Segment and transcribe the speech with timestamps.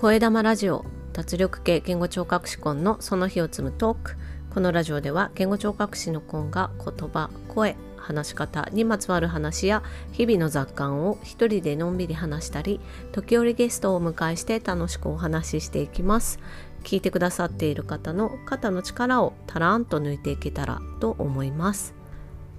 [0.00, 4.16] 声玉ラジオ脱力系言語聴覚士コンのその日を積むトーク。
[4.54, 9.82] このラジオでは言語聴覚士のコンが言葉声話し方にまつわる話や
[10.12, 12.78] 日々の雑感を一人でのんびり話したり
[13.10, 16.38] 時折ゲストをお迎えして楽しくお話ししていきます。
[16.84, 21.96] 聞いてくださっている方の肩の力をたらんと抜いていけたらと思います。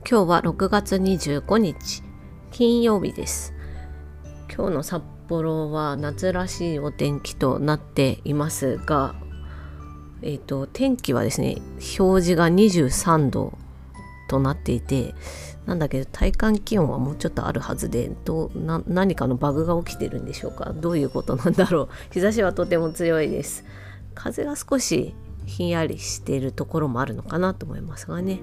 [0.05, 2.03] 今日は6月25日
[2.51, 3.53] 金曜日です。
[4.53, 9.15] 今日の札幌は夏らしいお天気となっていますが
[10.21, 11.57] えーと、天気はですね
[11.97, 13.57] 表示が23度
[14.29, 15.15] となっていて
[15.65, 20.73] なんだけど体感気温はもうちょっとあるはずでどな何かのバグが起きてるんでしょうか？
[20.73, 21.89] どういうことなんだろう？
[22.11, 23.63] 日差しはとても強いです。
[24.15, 25.15] 風が少し
[25.45, 28.39] ひんやりしているところもあるのかなと思いますがね。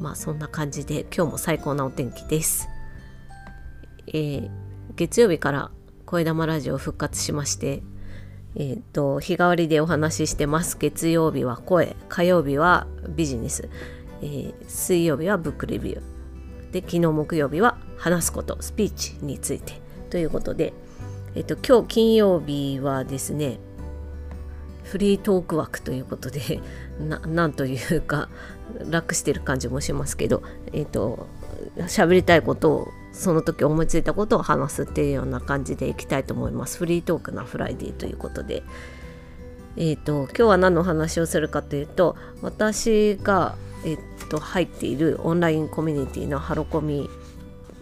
[0.00, 2.70] まあそんな感じで今日も最高なお天気です、
[4.06, 4.50] えー、
[4.96, 5.70] 月曜日から
[6.10, 7.84] 声玉ラジオ復活しまして
[8.56, 10.76] えーと、日替わりでお話ししてます。
[10.76, 13.68] 月曜日は声火曜日はビジネス、
[14.22, 16.72] えー、水曜日はブックレビュー。
[16.72, 19.80] で昨日木曜日は話すことスピーチについて。
[20.10, 20.72] ということで、
[21.36, 23.60] えーと、今日金曜日はですね
[24.82, 26.60] フリートーク枠ということで
[27.28, 28.28] なんというか
[28.90, 31.28] 楽してる感じもしますけどえっ、と
[31.78, 36.78] 喋りたいことをその時思いついたことを話すっていうような感じでいきたいと思います。
[36.78, 38.62] フリートークなフライデーということで。
[39.76, 47.08] えーと、今日は何の話をするかというと私が、えーと、入っているオンラインコミュニティのハロコミ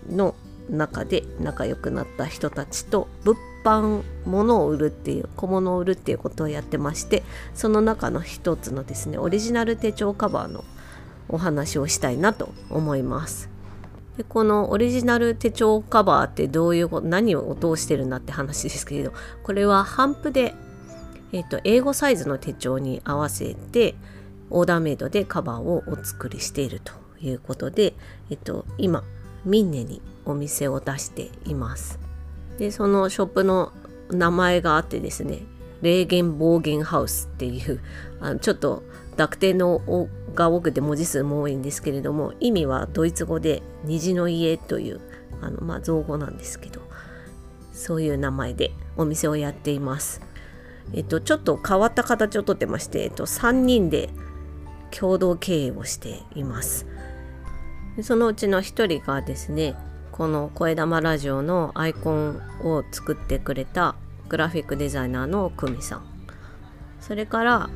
[0.08, 0.34] の
[0.68, 7.22] 中で仲良くなった人たちと物販物を売るっていう小物を売るっていうことをやってまして
[7.54, 10.64] その中の一つのですねオリジナル手帳カバーの
[11.28, 13.57] お話をしたいなと思います。
[14.18, 19.12] でこのオリジナル手帳カバーってどういうこと何を通してるんだって話ですけれど
[19.44, 20.54] これはハンプで、
[21.32, 23.94] えーと、英語サイズの手帳に合わせて
[24.50, 27.94] オーダーメイドでカバーをお作りしているということで、
[28.28, 29.04] え、ー、と、今
[29.44, 32.00] ミンネにお店を出しています。
[32.58, 33.72] でそのショップの
[34.10, 35.42] 名前があってですね
[35.80, 37.80] 霊言暴言ハウスっていう
[38.20, 38.82] あのちょっと
[39.18, 39.80] 濁点の
[40.34, 45.00] が多くて文字数も多いんですけれども意味はドイツ語で虹の家という
[45.42, 46.80] あの、まあ、造語なんですけど
[47.72, 50.20] そういう名前でお店をやっています。
[50.94, 54.08] えっと、ちょっと変わった形をとってまして、えっと、3人で
[54.90, 56.86] 共同経営をしています。
[58.02, 59.74] そのうちの1人がですね
[60.12, 63.96] この声玉ラジオのアイコンを作ってくれた
[64.28, 66.06] グラフィックデザイナーの久美さん
[67.00, 67.70] それから、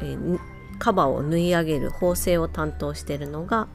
[0.00, 0.38] えー、
[0.78, 3.68] カバーを縫い上げる縫製を担当してるのが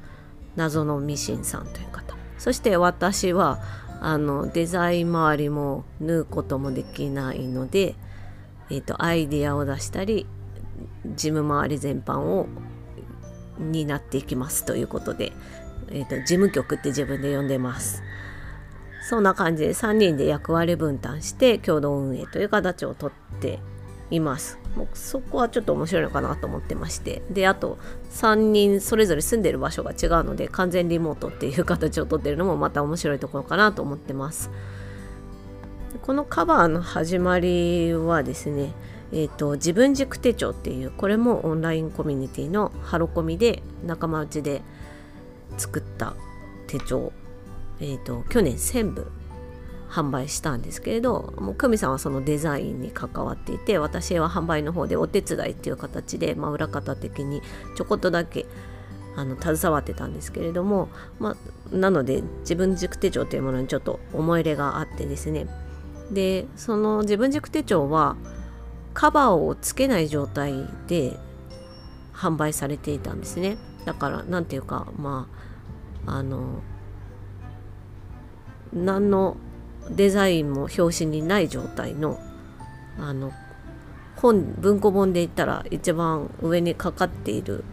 [0.56, 3.60] 謎のミシンさんという方そして私は
[4.02, 7.96] あのデザイン周りも縫うこともできないので、
[8.70, 10.26] えーと、アイディアを出したり
[11.06, 12.48] 事務周り全般を
[13.58, 15.32] になっていきますということで、
[15.90, 18.04] えーと事務局って自分で呼んでます。
[19.04, 23.60] そんな感じで3人で役割分担して共同運営という形をとって
[24.12, 24.60] います。
[24.76, 27.22] もうそこはちょっと面白いのかなと思ってまして。
[27.30, 27.78] であと
[28.12, 34.50] 3人それぞれ住んでる場所が違うので完全リモートっていう形をとってるのもまた面白いところかなと思ってます。
[36.02, 38.74] このカバーの始まりはですね
[39.16, 44.64] えーと、自分軸手帳っていうこれもオンラインコミュニティのハロコミで仲間内で
[45.56, 46.16] 作った
[46.66, 47.14] 手帳、
[47.80, 49.12] えーと去年1000部
[49.94, 57.44] 販売したんですけれどもう久美さんはそのデザインに関わっていて私は販売の方でお手伝いっていう形で、まあ、裏方的に
[57.76, 58.48] ちょこっとだけ
[59.16, 60.90] あの携わってたんですけれども、
[61.20, 61.38] ま
[61.72, 65.46] あ、なので自分軸手帳というものにちょっと思い入れがあってですね。
[66.12, 68.16] でその自分軸手帳は
[68.96, 71.20] カバーをつけない状態で
[72.14, 73.58] 販売されていたんですね。
[73.86, 75.28] だから何ていうかま
[76.08, 76.64] ああの
[78.74, 79.38] 何の
[79.90, 82.20] デザインも表紙にない状態の
[82.98, 83.32] あの
[84.16, 87.64] 本文庫本で言ったら一番上にかかっている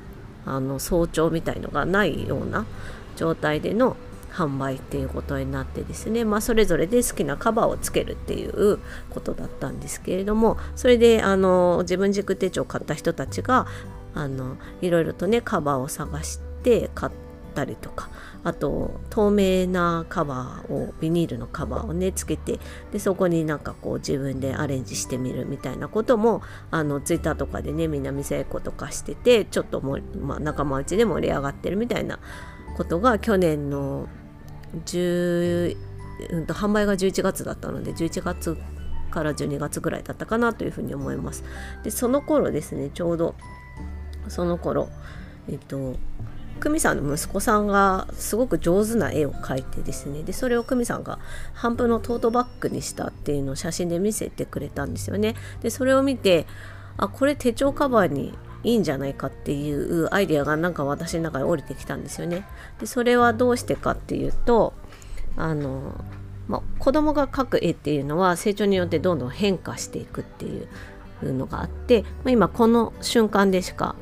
[0.47, 2.67] あの早朝みたいのがないような
[3.17, 3.97] 状態での
[4.33, 8.79] 販売っていうことになってですね、まあ、それぞれで好きなカバーをつけるっていう
[9.11, 13.67] ことだったんですけれどもそれであの自分軸手帳を買った人たちが
[14.15, 18.09] あのいろいろとねカバーを探して買ってたりとか
[18.43, 22.59] あと透明なカバーをビニールのカバーをねつけて
[22.93, 32.19] でそこになんかこう自分でアレンジしてみるみたいなこともあのツイッターとかでねみんな見せ合いことかしててちょっとも、まあ、仲間内で盛り上がってるみたいな
[32.77, 34.09] ことが去年の
[34.87, 35.77] 10、
[36.31, 38.57] うん、と販売が11月だったので11月
[39.11, 41.45] から12月ぐらいだったかなというふうに思います。
[41.83, 43.35] でその頃ですねちょうど
[44.29, 44.89] その頃
[45.49, 45.97] えっと
[46.61, 51.19] 久美さんの息子さんがすごく上手な絵を描いてですねでそれを久美さんが
[51.55, 55.35] 半分のトートバッグにしたっていうのを写真で見せてくれたんですよね。
[55.63, 56.47] でそれを見て
[56.97, 62.47] あこれ手帳カバーにいいんじゃないかっていうアイデアがなんか私の中に降りてきたんですよね。
[62.79, 64.75] でそれはどうしてかっていうと
[65.37, 65.95] あの、
[66.47, 70.63] まあ、子供が描く絵っていうのは成長によってどんどん変化していくってい
[71.23, 73.95] うのがあって、まあ、今この瞬間でしか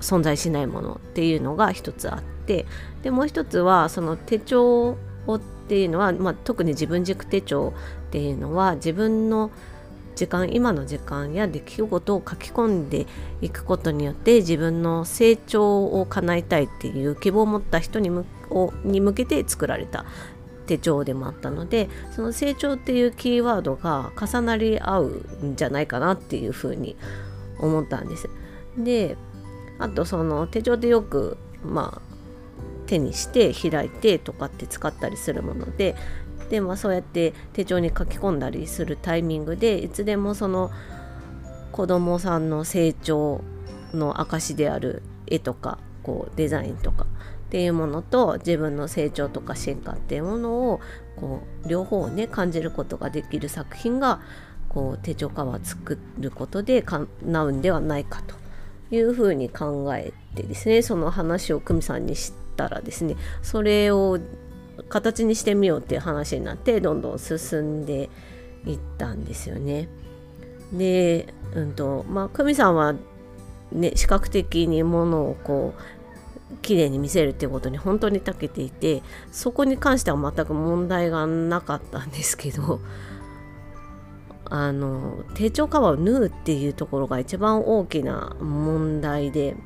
[0.00, 2.66] 存在しないものっていうのが一つあって
[3.02, 4.96] でもう一つはその手帳
[5.26, 7.74] をっていうのは、まあ、特に自分軸手帳
[8.08, 9.50] っていうのは自分の
[10.16, 13.06] 時間今の時間や出来事を書き込んで
[13.40, 18.24] いくことによって自分の成長を叶えたいっていう希望を持った人に向
[18.82, 20.06] に向けて作られた
[20.66, 26.96] 手帳でもあったのでその成長っていうキーワードが重なり合うんじゃないかなっていうふうに
[27.60, 28.28] 思ったんです。
[28.76, 29.16] で
[29.78, 32.08] あとその手帳でよくまあ
[32.86, 35.94] 手にして開いてとかって使ったりするもので
[36.48, 40.70] で、まあ、そうやって手帳に書き込んだりするタイミングでいつでもその
[41.72, 43.42] 子供さんの成長
[43.92, 50.80] の証である絵とかこうデザインとかっていうものと自分の成長とか進化っていうものを
[51.16, 54.20] こう両方をね感じることができる作品が
[54.68, 57.06] こう手帳カバー作ることで叶
[57.44, 58.34] うんではないかと。
[58.90, 64.18] いうふうに考えてですねその話を久美さんにしたらですねそれを
[64.88, 68.08] 形にしてみようっていう話になってどんどん進んで
[68.66, 69.88] いったんですよね。
[70.72, 72.94] で、うんとまあ、久美さんは、
[73.72, 79.02] ね、視覚的にものをこう綺麗に見せるっていうことに本当に長けていて
[79.32, 82.80] そこに関しては全く問題がなかったんですけど
[84.50, 89.56] あの手帳カバーを縫うっていうところが一番大きな問題で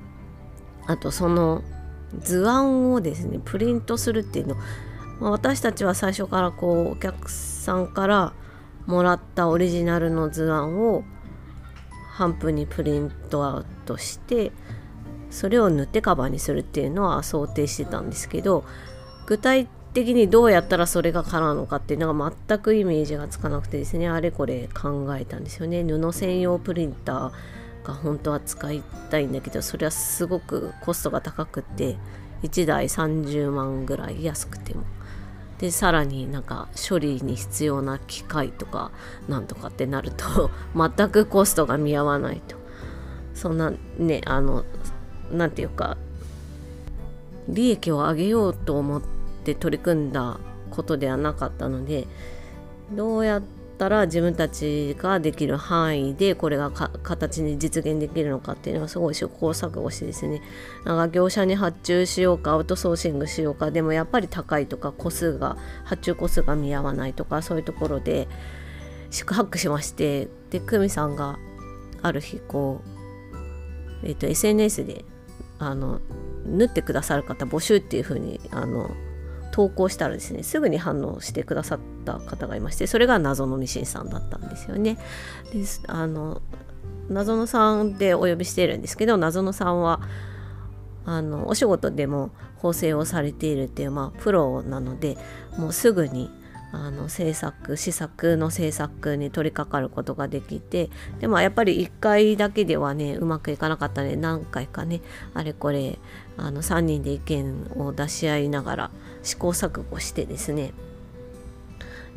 [0.87, 1.63] あとその
[2.19, 4.57] 図案をですねプリントするっていうの
[5.23, 8.33] まあ、私たちは最初からこうお客さんから
[8.87, 11.05] もらったオリジナルの図案を
[12.11, 14.51] 半分にプリントアウトして
[15.31, 18.65] それを塗ってカバーにするっていうのは想定してたんですけど
[19.27, 25.85] 具体的にどうやったらそれが叶うのかっていうのが全くイメージがつかなくてですねあれこれ考えたんですよね。
[25.85, 31.97] 布専用プリンターが本当は使いたいんだけどそれはすごくコストが高くて
[32.43, 34.85] 1台30万ぐらい安くても。
[35.59, 38.91] でさらになんか処理に必要な機械とか
[39.29, 42.57] なんとかってなると 全くコストが見合わないと。
[43.35, 44.65] そんなねあの
[45.31, 45.97] 何て言うか
[47.49, 49.12] 利益を上げようと思って
[49.43, 50.39] 取り組んだ
[50.71, 52.07] ことではなかったので
[52.93, 53.43] どうやっ
[53.79, 60.41] たら自分たちができる範囲でこれが形に実現できるのかっていうのはすごい試行錯誤してですね。
[60.85, 68.29] なんか業者に発注しようかアウトソーシングしようかでもやっぱり高いとか個数が発注個数が見合わないとかそういうところで
[69.11, 71.39] 宿泊しましてで久美さんが
[72.03, 72.83] ある日こ
[74.03, 75.05] う、えーと、SNS で
[75.59, 76.01] あの
[76.45, 78.91] 縫ってくださる方募集っていう風にあの
[79.53, 84.99] 投稿したらですねすぐに反応してくださった方がいましてそれが謎のミシンさんだったんですよね。
[85.53, 86.43] であの
[87.09, 90.01] 謎のさんでお呼びしているんですけど謎のさんは
[91.05, 95.19] あのお仕事でも縫製をされているっていう、まあ、プロなので
[95.59, 96.31] もうすぐに
[96.73, 100.89] あの制作試作の制作に取り掛かることができて
[101.21, 105.03] でもやっぱり1回だけではねうまくいかなかったね何回かね
[105.35, 105.99] あれこれ
[106.39, 108.91] あの3人で意見を出し合いながら
[109.23, 110.73] 試行錯誤してですね。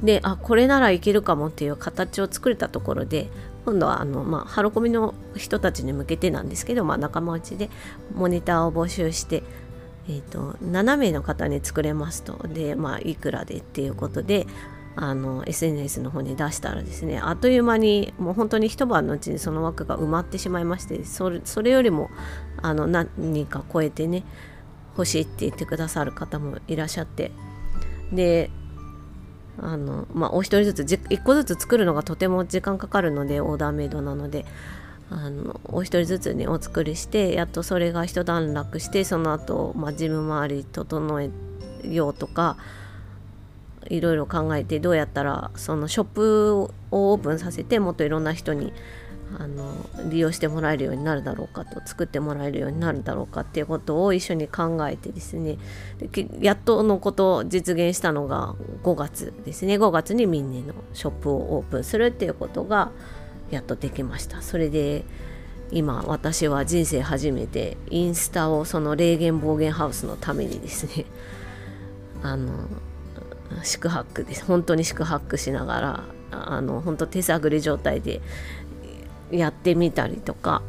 [0.04, 3.30] であこれならいけるかもっていう形を作れたところで
[3.64, 7.70] 今度はあの、まあ、ハロコミの人たちに向けてなんですけど、まあ、仲間内で
[8.14, 9.44] モニターを募集して
[10.08, 12.48] えーと、7名の方に作れますと。
[12.48, 14.46] で、まあ、いくらでっていうことで
[14.96, 22.10] あの SNS の方に出したらですねあっという間にもう本当に一晩のうちにその枠が埋まってしまいましてそれそれよりも
[22.62, 24.24] あの何人か超えてね
[24.98, 27.32] 欲しいって言ってくださる方もいらっしゃって。
[28.12, 28.50] で
[29.58, 34.46] あのまあお一人ずつ1個ずつ作るのがとても時間かかるのでオーダーメイドなので。
[35.12, 41.30] あのお一人ずつにお作りしてやっとそれが一段落してその後、まあ自分周り整え
[41.84, 42.58] ようとか
[43.88, 48.74] いろいろ考えてどうやったらそのショップをオープンさせてもっといろんな人に
[49.38, 49.74] あの
[50.10, 55.58] 利用してもらえるようになるだろうかと作ってもらえるようになるだろうかっていうことを一緒に考えてですね。
[56.40, 59.78] やっとのことを実現したのが5月ですね。
[59.78, 62.92] 5月にミンネのショップをオープンするっていうことが
[63.50, 64.42] やっとできました。
[64.42, 65.04] それで
[65.72, 71.06] 今私は人生初めてインスタをその霊言暴言ハウスのためにですね
[72.22, 72.54] あの
[73.64, 74.46] 宿泊です。
[74.46, 78.22] 本当に宿泊しながらあの本当手探り状態で
[79.38, 80.62] やってみたりとか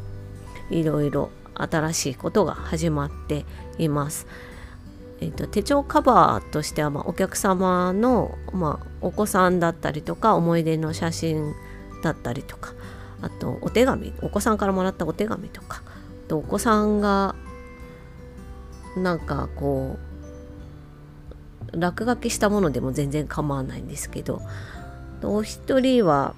[0.69, 3.45] いろいろ新しいことが始まって
[3.77, 4.27] います。
[5.19, 11.55] えーと、手帳カバーとしては、まあ、お客様の、まあ、お子さんだったりとか思い出の写真
[12.03, 12.73] だったりとか
[13.21, 15.81] あとお手紙お子さんからもらったお手紙とか
[16.27, 17.35] とお子さんが
[18.95, 19.97] なんかこ
[21.73, 24.41] う落書きしたものでも全然構わないんですけど
[25.23, 26.35] お一人は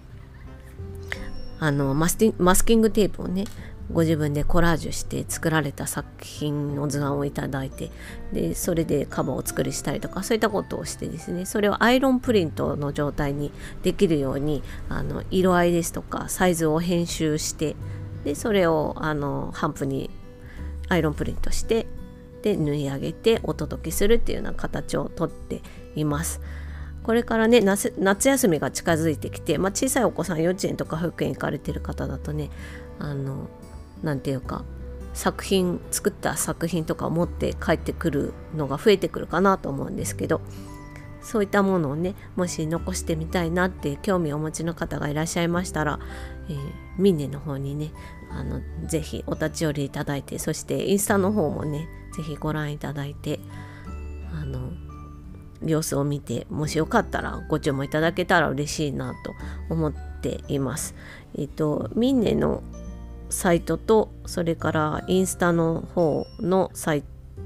[1.60, 3.46] あのマスマスキングテープをね
[3.92, 7.90] ご自分でコラージュして作られた作品の図案をいただいて
[8.32, 13.52] でそれでカバーを作りしたりとかそういったことをしてですねそれをアイロンプリントの状態に
[13.82, 17.76] できるようにあの色合いですとかサイズを編集して
[18.24, 20.12] でそれをあのハンプに
[20.88, 21.88] アイロンプリントして
[22.44, 25.62] で縫い上げてお届けするっていうような形をとって
[25.96, 26.42] います。
[27.10, 32.52] これからね夏休みが近づいてきて、まあ、小さいお子さん幼稚園とか保育園行かれてる方だとね
[33.00, 33.50] あの
[34.04, 34.64] 何て言うか
[35.16, 40.40] 作品作った作品とかを持って帰ってくるのが増えてくるかなと思うんですけど
[41.24, 45.98] そういったものをねもし残してみたいなって興味をお持ちの方がいらっしゃいましたら、
[46.48, 46.58] えー、
[47.00, 47.90] ミネの方にね
[48.30, 53.40] あのぜひお立ち寄りいただいてそしてインスタの方もねぜひご覧いただいて
[54.32, 54.89] あの
[55.64, 59.34] 様子を見てもしよかったらご注文いただけたら嬉しいなと
[59.70, 60.96] 思っています。
[61.38, 62.64] えっとミンネの
[63.30, 67.04] サイトとそれからインスタの方のサイ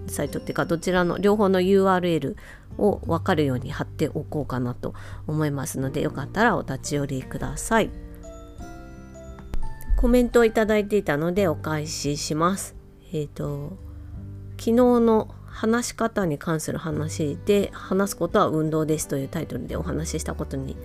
[0.08, 2.36] サイトっていうかどちらの両方の URL
[2.78, 4.94] を分かるように貼っておこうかなと
[5.28, 7.90] 思いますのでよかったらお立ち寄りください。
[9.98, 12.76] コメントをいただいていたのでお返しします。
[13.14, 13.78] えっ、と
[14.58, 20.76] 昨日の話し方に関する話で話すことは運動ですというタイトルでお話ししたことに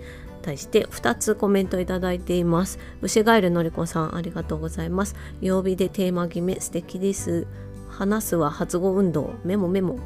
[0.43, 2.79] 対して2つコメントいただいています。
[3.01, 5.15] 牛ガエルのりこさんありがとうございます。
[5.41, 7.47] 曜日でテーマ決め素敵です。
[7.89, 9.99] 話すは発語運動メモメモ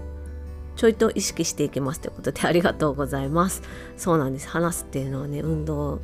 [0.75, 3.61] ちょいと意識していきますということでありがとうございます。
[3.97, 4.47] そうなんです。
[4.47, 5.99] 話すっていうのはね運動っ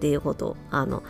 [0.00, 1.02] ていうことあの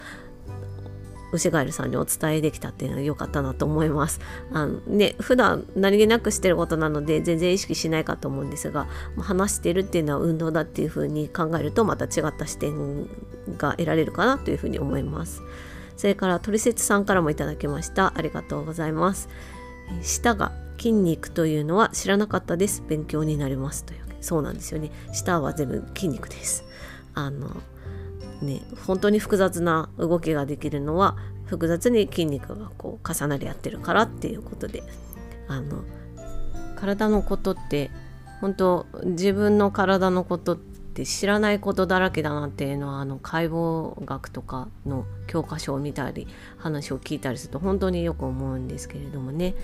[1.33, 4.21] 牛ガエルさんにお伝えできたっていうのは良かったなと思います。
[4.53, 8.87] あのね、普段何気なくしてることなので全然意識しないかと思うんですが
[9.19, 13.07] 話してるっていうのは運動だっていうふうに考えるとまた違った視点
[13.57, 15.43] が得られるかなというふうに思います。
[15.97, 18.13] それからトリセツさんからもいただきました。
[18.17, 19.29] ありがとうございます。
[20.03, 22.85] 舌が筋肉というのは知らなかったです。
[22.89, 24.09] 勉強になりますという。
[24.21, 24.91] そうなんですよね。
[25.13, 26.65] 舌は全部筋肉です。
[27.15, 27.49] あの
[28.43, 31.17] ね本当に複雑な動きができるのは
[31.47, 34.83] 複雑に筋肉がこう重なり合ってるからっていうことで
[35.49, 35.83] あの
[36.77, 37.91] 体のことって
[38.41, 46.29] 本当自分の体のことって知らないことだらけだなっていうのはあの解剖学とかの教科書を見たり
[46.59, 49.55] 話を聞いたりすると本当によく思うんですけれどもね。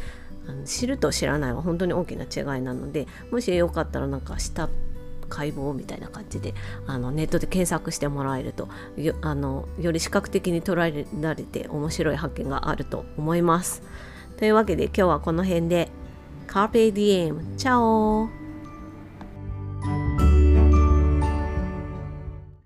[0.47, 4.69] あの知ると知らないは本当に大きな違いなのでもしよかったらなんか下
[5.35, 6.55] 解剖みたいな感じで
[6.87, 13.83] あのネットで検索してもらえるとよあのより視覚的に捉えられて面白い発見があると思います。
[14.39, 15.91] というわけで今日はこの辺で
[16.47, 17.57] Carpe Diem!
[17.57, 18.44] チャオ